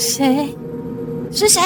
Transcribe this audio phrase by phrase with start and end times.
[0.00, 0.56] 谁？
[1.30, 1.60] 是谁？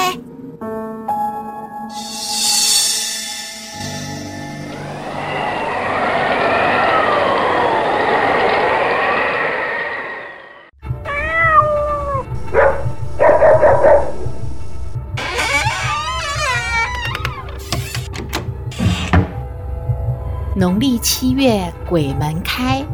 [20.57, 22.85] 农历七月鬼门开，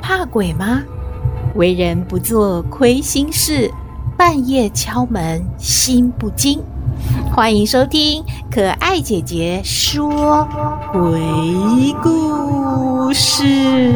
[0.00, 0.84] 怕鬼吗？
[1.56, 3.72] 为人不做亏心事，
[4.18, 6.60] 半夜敲门心不惊。
[7.32, 10.44] 欢迎收听可爱姐姐说
[10.92, 13.94] 鬼故事。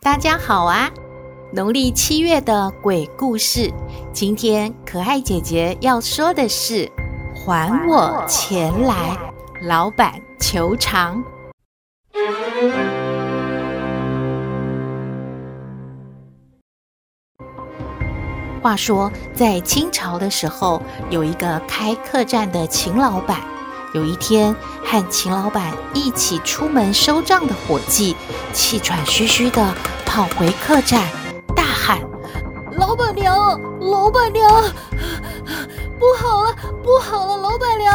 [0.00, 0.90] 大家好啊！
[1.54, 3.72] 农历七月的鬼故事，
[4.12, 6.90] 今天可爱姐姐要说的是
[7.44, 9.18] “还我钱来，
[9.62, 11.20] 老板求偿”。
[18.62, 23.40] 话说，在清朝的时候，有一个开客栈的秦老板。
[23.92, 28.16] 有一天，和秦老板一起出门收账的伙计，
[28.52, 29.74] 气喘吁吁的
[30.06, 31.02] 跑回客栈。
[31.56, 32.00] 大喊，
[32.78, 34.48] 老板娘，老板娘，
[36.02, 37.94] 不好了，不好了，老板娘，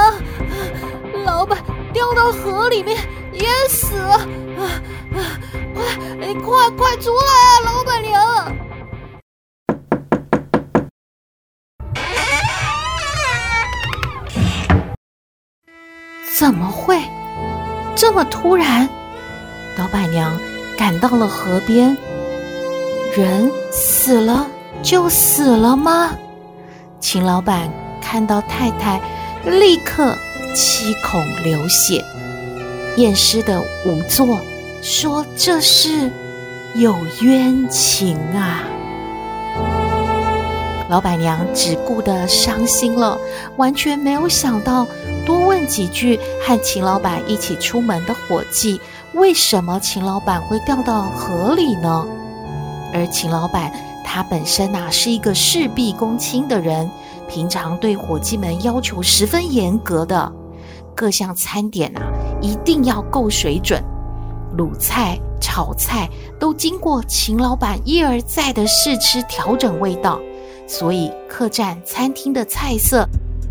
[1.26, 2.98] 老板掉到河里面
[3.34, 4.64] 淹死了，啊
[5.12, 5.20] 啊！
[5.76, 5.84] 快，
[6.18, 8.56] 你快快出来啊，老板娘！
[16.38, 17.04] 怎么会
[17.94, 18.88] 这么突然？
[19.78, 20.32] 老板娘
[20.78, 21.98] 赶到了河边。
[23.14, 24.48] 人死了
[24.82, 26.16] 就死了吗？
[27.00, 27.70] 秦老板
[28.10, 29.02] 看到太太，
[29.44, 30.18] 立刻
[30.56, 32.02] 七孔流血，
[32.96, 34.40] 验尸的仵作
[34.82, 36.10] 说：“这是
[36.74, 38.64] 有冤情啊！”
[40.88, 43.18] 老板娘只顾得伤心了，
[43.58, 44.88] 完全没有想到
[45.26, 48.80] 多问几句和秦老板一起出门的伙计，
[49.16, 52.08] 为什么秦老板会掉到河里呢？
[52.94, 53.70] 而秦老板
[54.06, 56.90] 他本身呐、啊、是一个事必躬亲的人，
[57.28, 60.32] 平常对伙计们要求十分严格的，
[60.96, 62.02] 各项餐点、啊、
[62.42, 63.84] 一定要够水准，
[64.58, 70.20] 卤菜、炒菜都经过秦老板一而再的试吃调整味道，
[70.68, 73.08] 所以客栈餐厅的菜色。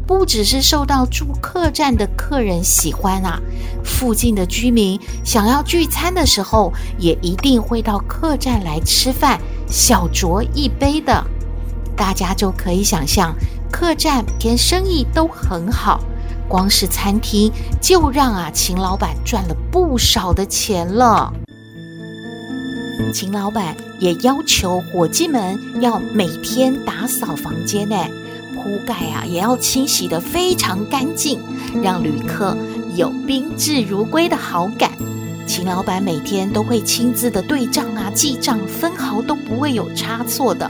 [0.06, 3.41] 不只是受到住客栈的客人喜欢啊，
[3.82, 11.25] 附近的居民想要聚餐的时候，也一定会到客栈来吃饭，小酌一杯的。
[11.97, 13.34] 大家就可以想象，
[13.71, 16.00] 客栈天生意都很好，
[16.49, 21.32] 光是餐厅就让啊秦老板赚了不少的钱了。
[23.12, 27.97] 秦老板也要求伙计们要每天打扫房间呢。
[28.55, 31.38] 铺盖啊，也要清洗得非常干净，
[31.84, 32.56] 让旅客
[32.97, 34.91] 有宾至如归的好感。
[35.47, 40.69] 秦老板每天都会亲自的对账啊、记账，分毫都不会有差错的。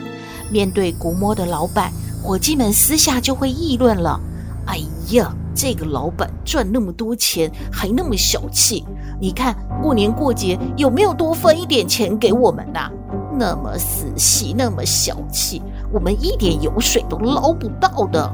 [0.50, 1.90] 面对估摸的老板，
[2.26, 4.20] 伙计们私下就会议论了
[4.66, 8.84] ：“哎呀，这个老板赚那么多钱，还那么小气！
[9.20, 12.90] 你看过年过节有没有多分一点钱给我们呐、
[13.38, 15.62] 那么死气，那么小气。”
[15.94, 18.28] 我们一点油水都捞不到的，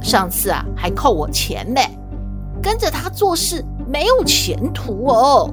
[0.00, 1.80] 上次啊还扣我钱呢，
[2.62, 5.52] 跟着他做事没有前途哦。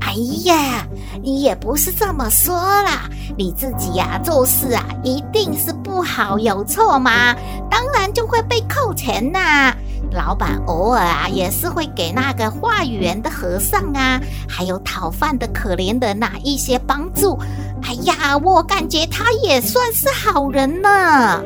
[0.00, 0.14] 哎
[0.44, 0.86] 呀，
[1.22, 3.02] 你也不是这么说啦，
[3.36, 7.34] 你自己呀、做事啊一定是不好有错吗？
[7.70, 9.74] 当然就会被扣钱呐、
[10.12, 17.38] 老板偶尔啊也是会给那个化缘的和尚啊，还有讨饭的可怜人呐一些帮助。
[17.82, 21.42] 哎呀，我感觉他也算是好人呢。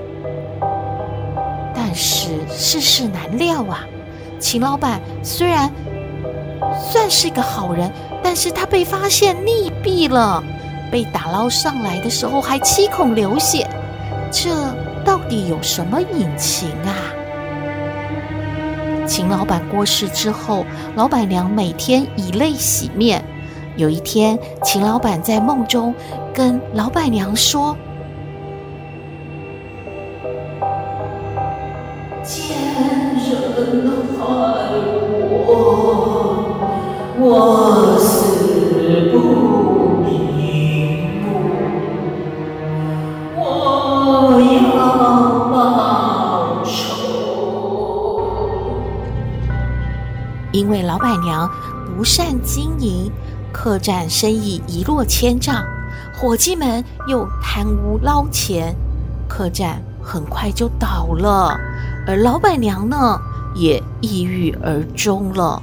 [1.73, 3.85] 但是世事难料啊，
[4.41, 5.73] 秦老板虽然
[6.91, 7.89] 算是个好人，
[8.21, 10.43] 但是他被发现溺毙了，
[10.91, 13.65] 被打捞上来的时候还七孔流血，
[14.31, 14.51] 这
[15.05, 16.95] 到底有什么隐情啊？
[19.07, 23.25] 秦老板过世之后，老板娘每天以泪洗面。
[23.77, 25.95] 有一天，秦老板在梦中
[26.33, 27.77] 跟老板娘说
[32.23, 32.57] ：“前
[33.17, 33.85] 人
[34.19, 34.25] 害
[35.31, 35.49] 我，
[37.19, 37.25] 我
[50.53, 51.51] 因为老板娘
[51.87, 53.11] 不善经营，
[53.53, 55.65] 客栈生意一落千丈，
[56.13, 58.75] 伙计们又贪污捞钱，
[59.29, 61.57] 客栈很快就倒了，
[62.07, 63.21] 而老板娘呢，
[63.55, 65.63] 也抑郁而终了。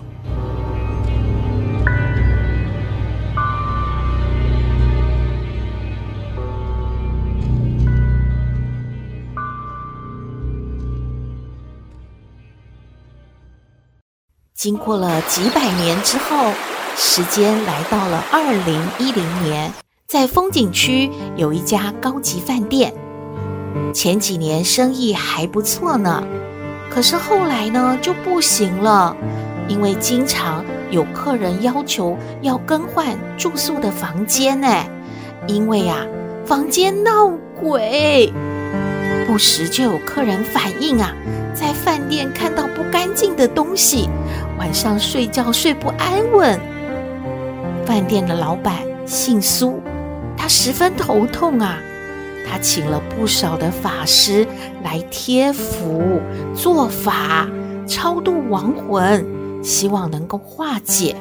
[14.57, 16.51] 经过了几百年之后，
[16.95, 19.71] 时间来到了二零一零年，
[20.07, 22.91] 在风景区有一家高级饭店。
[23.93, 26.23] 前几年生意还不错呢，
[26.89, 29.15] 可是后来呢就不行了，
[29.67, 34.83] 因为经常有客人要求要更换住宿的房间呢，
[35.45, 36.03] 因为啊
[36.47, 37.31] 房间闹
[37.61, 38.33] 鬼，
[39.27, 41.13] 不时就有客人反映啊，
[41.53, 44.09] 在饭店看到不干净的东西。
[44.57, 46.59] 晚上睡觉睡不安稳，
[47.85, 48.75] 饭店的老板
[49.05, 49.81] 姓苏，
[50.35, 51.77] 他十分头痛啊。
[52.49, 54.47] 他请了不少的法师
[54.83, 56.21] 来贴符、
[56.55, 57.47] 做法、
[57.85, 59.25] 超度亡魂，
[59.61, 61.15] 希望能够化解。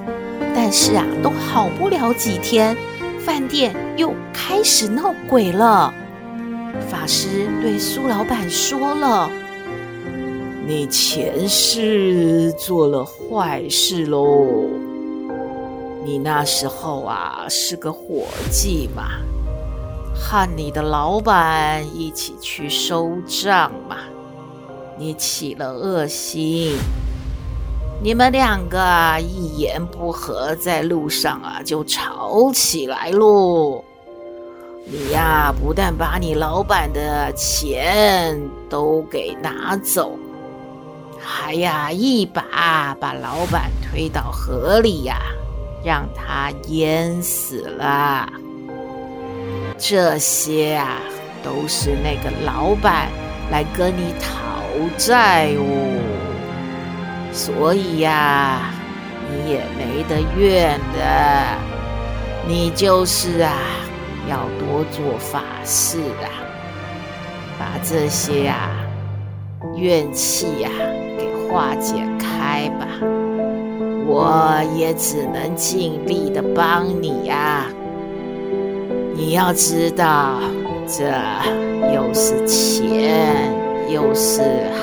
[0.55, 2.77] 但是啊，都好不了几天，
[3.19, 5.93] 饭店又开始闹鬼了。
[6.89, 9.29] 法师对苏老板说了。
[10.69, 14.45] 你前世做了坏事喽！
[16.05, 19.11] 你那时候啊是个伙计嘛，
[20.13, 23.99] 和你的老板一起去收账嘛，
[24.99, 26.77] 你起了恶心，
[28.03, 28.81] 你们两个
[29.21, 33.85] 一言不合，在路上啊就吵起来喽。
[34.85, 38.37] 你呀，不但把你老板的钱
[38.69, 40.19] 都给拿走。
[41.27, 45.19] 哎呀，一把把老板推到河里呀，
[45.85, 48.29] 让他淹死了。
[49.77, 50.99] 这些啊，
[51.43, 53.09] 都是那个老板
[53.51, 54.63] 来跟你讨
[54.97, 55.63] 债哦。
[57.33, 58.71] 所以呀，
[59.29, 61.59] 你也没得怨的。
[62.47, 63.53] 你就是啊，
[64.29, 66.31] 要多做法事啊，
[67.59, 68.71] 把这些啊
[69.77, 70.71] 怨气呀。
[71.49, 72.87] 化解开吧，
[74.07, 77.67] 我也只能尽力的帮你呀。
[79.15, 80.41] 你要知道，
[80.87, 81.05] 这
[81.93, 83.53] 又是钱，
[83.89, 84.43] 又是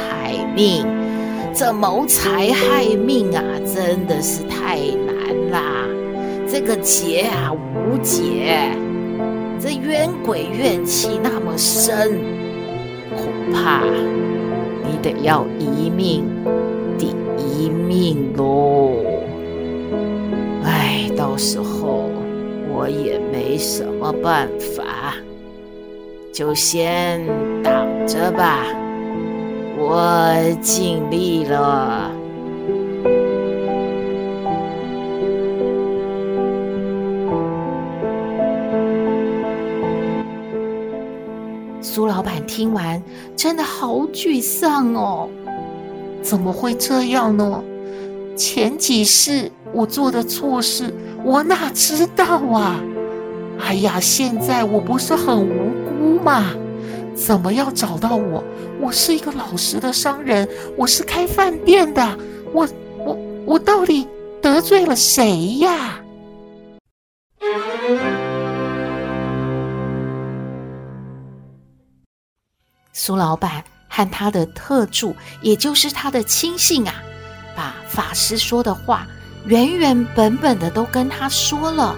[0.10, 0.86] 害命，
[1.54, 5.86] 这谋财害命啊，真的是太难啦。
[6.48, 8.72] 这个劫啊无解，
[9.60, 12.20] 这冤鬼怨气那么深，
[13.16, 13.82] 恐怕
[15.04, 16.24] 得要一命
[16.98, 17.14] 抵。
[17.56, 18.96] 一命喽！
[20.64, 22.10] 哎，到时候
[22.74, 25.16] 我也没什么办法，
[26.34, 27.26] 就先
[27.64, 28.66] 挡着吧。
[29.78, 32.13] 我尽力了。
[41.94, 43.00] 苏老板听完，
[43.36, 45.30] 真的好沮丧哦。
[46.24, 47.64] 怎么会这样呢？
[48.36, 50.92] 前几世我做的错事，
[51.24, 52.82] 我哪知道啊！
[53.60, 56.56] 哎呀，现在我不是很无辜吗？
[57.14, 58.44] 怎么要找到我？
[58.82, 62.18] 我是一个老实的商人，我是开饭店的，
[62.52, 64.08] 我我我到底
[64.42, 66.03] 得罪了谁呀？
[72.94, 73.62] 苏老板。
[73.96, 76.96] 和他的特助，也就是他的亲信啊，
[77.56, 79.06] 把法师说的话
[79.46, 81.96] 原原本本的都跟他说了，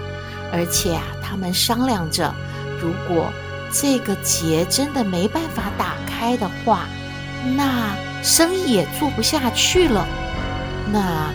[0.52, 2.34] 而且啊，他们商量着，
[2.82, 3.32] 如果
[3.72, 6.86] 这个结真的没办法打开的话，
[7.56, 10.06] 那生意也做不下去了，
[10.92, 11.32] 那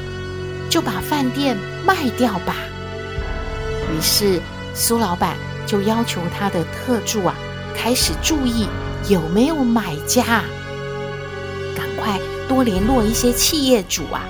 [0.69, 2.55] 就把饭店卖掉吧。
[3.91, 4.39] 于是
[4.75, 7.33] 苏老板就要求他的特助啊，
[7.75, 8.67] 开始注意。
[9.07, 10.43] 有没有买家？
[11.75, 14.23] 赶快多联络一些企业主啊，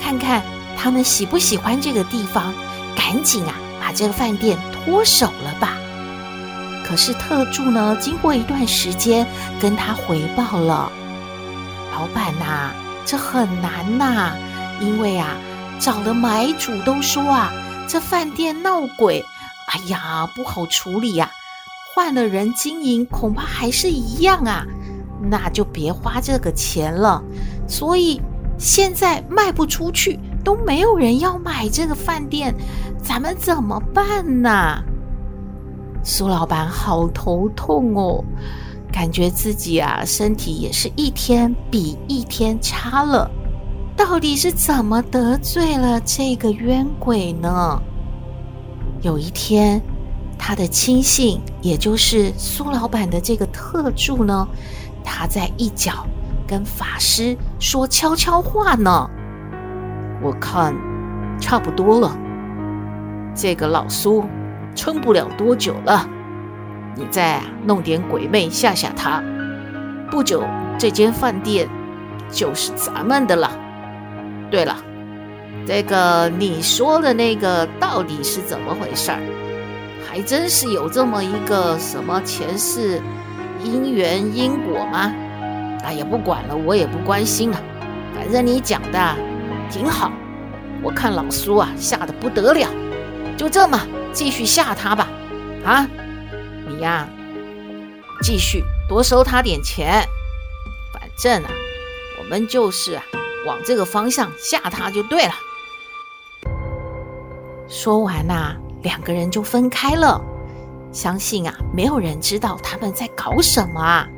[0.00, 0.42] 看看
[0.76, 2.52] 他们喜不喜欢这个地方，
[2.96, 5.76] 赶紧啊把这个饭店脱手了吧。
[6.84, 9.26] 可是特助呢，经过一段时间
[9.60, 10.90] 跟他回报了，
[11.92, 12.70] 老板呐，
[13.06, 14.32] 这很难呐，
[14.80, 15.36] 因为啊
[15.78, 17.50] 找了买主都说啊，
[17.88, 19.24] 这饭店闹鬼，
[19.68, 21.30] 哎呀不好处理呀。
[21.94, 24.66] 换了人经营，恐怕还是一样啊，
[25.20, 27.22] 那就别花这个钱了。
[27.68, 28.20] 所以
[28.58, 32.54] 现在卖不出去，都没有人要买这个饭店，
[33.02, 34.82] 咱们怎么办呢？
[36.02, 38.24] 苏老板好头痛哦，
[38.90, 43.30] 感觉自己啊身体也是一天比一天差了。
[43.94, 47.80] 到底是怎么得罪了这个冤鬼呢？
[49.02, 49.80] 有一天，
[50.38, 54.46] 他的亲信，也就是苏老板的这个特助呢，
[55.04, 56.06] 他在一角
[56.46, 59.08] 跟法师说悄悄话呢。
[60.20, 60.74] 我看
[61.40, 62.16] 差不多了，
[63.34, 64.24] 这个老苏
[64.74, 66.08] 撑不了多久了。
[66.94, 69.22] 你再弄点鬼魅吓吓他，
[70.10, 70.44] 不久
[70.78, 71.68] 这间饭店
[72.30, 73.50] 就是咱们的了。
[74.50, 74.76] 对了，
[75.66, 79.18] 这个你说的那个到底是怎么回事儿？
[80.12, 83.00] 还真是有这么一个什么前世
[83.64, 85.10] 因缘因果吗？
[85.82, 87.58] 哎呀，不管了，我也不关心了。
[88.14, 89.16] 反正你讲的
[89.70, 90.12] 挺好，
[90.82, 92.68] 我看老苏啊吓得不得了，
[93.38, 93.80] 就这么
[94.12, 95.08] 继续吓他吧。
[95.64, 95.88] 啊，
[96.68, 97.08] 你呀，
[98.20, 100.06] 继续多收他点钱。
[100.92, 101.50] 反正啊，
[102.18, 103.02] 我们就是啊
[103.46, 105.32] 往这个方向吓他就对了。
[107.66, 110.20] 说完呐、两个人就分开了，
[110.92, 114.08] 相信啊，没有人知道他们在搞什么啊。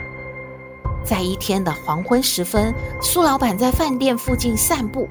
[1.05, 5.09] 在一天的黄昏时分，苏老板在饭店附近散步，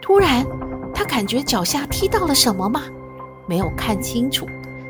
[0.00, 0.46] 突然
[0.94, 2.82] 他感觉脚下踢到了什么吗？
[3.46, 4.46] 没有看清楚，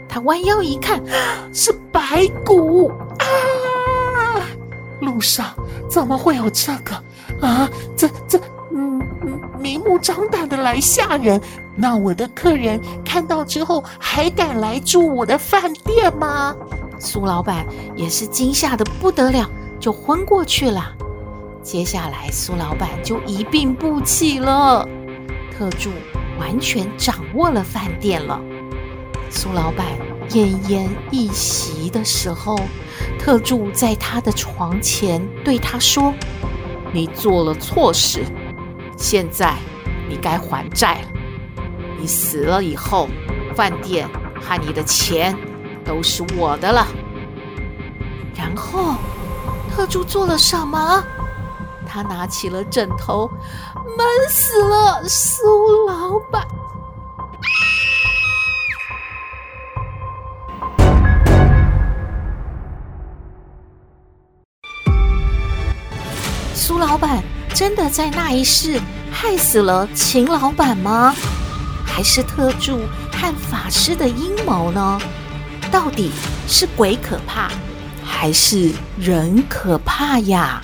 [0.08, 1.00] 他弯腰一看，
[1.54, 3.26] 是白骨啊！
[5.00, 5.54] 路上
[5.88, 6.94] 怎么会有这个
[7.46, 7.70] 啊？
[7.96, 8.40] 这这。
[8.74, 9.00] 嗯
[9.58, 11.40] 明目张胆的来吓人，
[11.76, 16.54] 那我的客人看到之后还敢来住我的饭店吗？
[16.98, 17.64] 苏老板
[17.94, 20.92] 也是惊吓的不得了，就昏过去了。
[21.62, 24.86] 接下来苏老板就一病不起了。
[25.56, 25.90] 特助
[26.38, 28.40] 完全掌握了饭店了。
[29.30, 29.86] 苏老板
[30.30, 32.58] 奄奄一息的时候，
[33.18, 36.12] 特助在他的床前对他说
[36.92, 38.24] ：“你做了错事。”
[39.06, 39.54] 现在
[40.08, 41.08] 你该还债了。
[42.00, 43.06] 你死了以后，
[43.54, 44.08] 饭店
[44.40, 45.36] 和你的钱
[45.84, 46.86] 都是我的了。
[48.34, 48.94] 然后，
[49.70, 51.04] 特助做了什么？
[51.86, 53.30] 他拿起了枕头，
[53.84, 56.48] 闷死了苏老板。
[66.54, 67.22] 苏老板。
[67.54, 68.80] 真的在那一世
[69.12, 71.14] 害死了秦老板吗？
[71.86, 72.80] 还是特助
[73.12, 75.00] 和法师的阴谋呢？
[75.70, 76.10] 到底
[76.48, 77.48] 是鬼可怕，
[78.04, 80.60] 还是人可怕呀？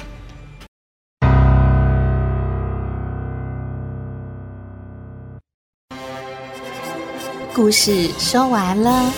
[7.54, 9.12] 故事说完了。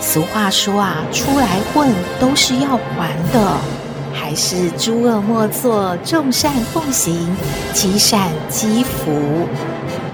[0.00, 3.58] 俗话说啊，出来混都是要还的。
[4.34, 7.36] 是诸恶莫作，众善奉行，
[7.72, 9.48] 积善积福。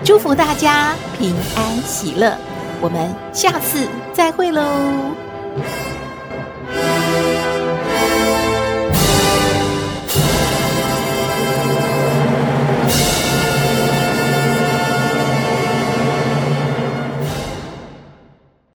[0.05, 2.37] 祝福大家平安喜乐，
[2.81, 4.63] 我们下次再会喽。